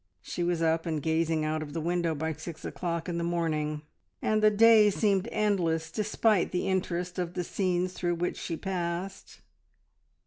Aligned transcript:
She 0.23 0.41
was 0.41 0.63
up 0.63 0.87
and 0.87 0.99
gazing 0.99 1.45
out 1.45 1.61
of 1.61 1.73
the 1.73 1.79
window 1.79 2.15
by 2.15 2.33
six 2.33 2.65
o'clock 2.65 3.07
in 3.07 3.19
the 3.19 3.23
morning, 3.23 3.83
and 4.19 4.41
the 4.41 4.49
day 4.49 4.89
seemed 4.89 5.29
endless 5.31 5.91
despite 5.91 6.49
the 6.49 6.67
interest 6.67 7.19
of 7.19 7.35
the 7.35 7.43
scenes 7.43 7.93
through 7.93 8.15
which 8.15 8.37
she 8.39 8.57
passed. 8.57 9.41